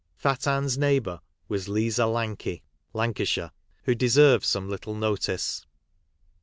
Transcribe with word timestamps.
Fat 0.15 0.47
Ann's 0.47 0.79
neighbour 0.79 1.21
was 1.47 1.69
«Liza 1.69 2.05
Lanlry" 2.07 2.63
(Lanca 2.95 3.23
shire), 3.27 3.51
who 3.83 3.93
deserves 3.93 4.47
some 4.47 4.67
little 4.67 4.95
notice. 4.95 5.63